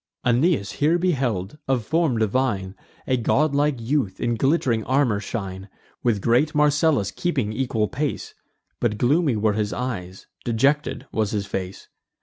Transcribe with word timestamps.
Aeneas 0.25 0.71
here 0.71 0.97
beheld, 0.97 1.59
of 1.67 1.85
form 1.85 2.17
divine, 2.17 2.73
A 3.05 3.17
godlike 3.17 3.79
youth 3.79 4.19
in 4.19 4.35
glitt'ring 4.35 4.83
armour 4.87 5.19
shine, 5.19 5.69
With 6.01 6.23
great 6.23 6.55
Marcellus 6.55 7.11
keeping 7.11 7.53
equal 7.53 7.87
pace; 7.87 8.33
But 8.79 8.97
gloomy 8.97 9.35
were 9.35 9.53
his 9.53 9.73
eyes, 9.73 10.25
dejected 10.43 11.05
was 11.11 11.29
his 11.29 11.45
face. 11.45 11.87